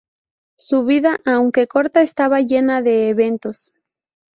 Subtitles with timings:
[0.57, 3.71] Su vida, aunque corta estaba llena de eventos.